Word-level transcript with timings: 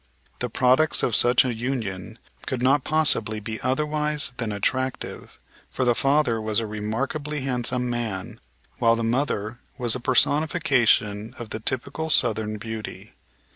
The 0.39 0.49
products 0.49 1.03
of 1.03 1.15
such 1.15 1.45
a 1.45 1.53
union 1.53 2.17
could 2.47 2.63
not 2.63 2.83
possibly 2.83 3.39
be 3.39 3.61
otherwise 3.61 4.31
than 4.37 4.51
attractive, 4.51 5.37
for 5.69 5.85
the 5.85 5.93
father 5.93 6.41
was 6.41 6.59
a 6.59 6.65
remarkably 6.65 7.41
handsome 7.41 7.87
man, 7.87 8.39
while 8.79 8.95
the 8.95 9.03
mother 9.03 9.59
was 9.77 9.93
a 9.95 9.99
personification 9.99 11.35
of 11.37 11.51
the 11.51 11.59
typical 11.59 12.09
southern 12.09 12.57
beauty. 12.57 13.13